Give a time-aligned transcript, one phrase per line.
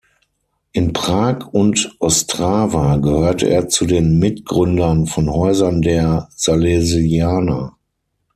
[0.71, 7.77] In Prag und Ostrava gehörte er zu den Mitgründern von Häusern der Salesianer.